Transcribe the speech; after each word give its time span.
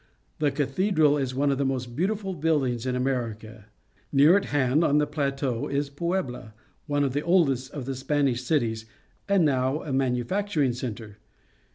The 0.39 0.49
cathedral 0.49 1.15
is 1.19 1.35
one 1.35 1.51
of 1.51 1.59
the 1.59 1.63
most 1.63 1.95
beautiful 1.95 2.33
buildings 2.33 2.87
in 2.87 2.95
America. 2.95 3.65
Near 4.11 4.35
at 4.35 4.45
hand 4.45 4.83
on 4.83 4.97
the 4.97 5.05
plateau 5.05 5.67
is 5.67 5.91
Puebla, 5.91 6.55
one 6.87 7.03
of 7.03 7.13
the 7.13 7.21
oldest 7.21 7.69
of 7.71 7.85
the 7.85 7.93
Spanish 7.93 8.41
cities 8.41 8.85
and 9.29 9.45
now 9.45 9.83
a 9.83 9.93
manufacturing 9.93 10.73
centre. 10.73 11.17